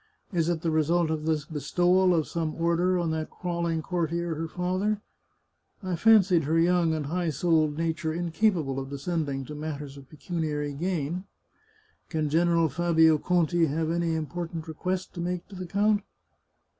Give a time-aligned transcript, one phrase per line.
[0.33, 4.33] Is it the result of the bestowal of some order on that crawling cour tier,
[4.33, 4.99] her father?
[5.83, 10.73] I fancied her young and high souled nature incapable of descending to matters of pecuniary
[10.73, 11.25] gain.
[12.09, 16.01] Can General Fabio Conti have any important request to make to the count